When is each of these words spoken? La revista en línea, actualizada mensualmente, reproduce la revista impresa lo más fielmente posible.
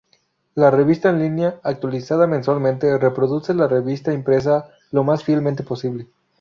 La 0.55 0.71
revista 0.71 1.11
en 1.11 1.19
línea, 1.19 1.59
actualizada 1.61 2.25
mensualmente, 2.25 2.97
reproduce 2.97 3.53
la 3.53 3.67
revista 3.67 4.11
impresa 4.11 4.67
lo 4.89 5.03
más 5.03 5.23
fielmente 5.23 5.61
posible. 5.61 6.07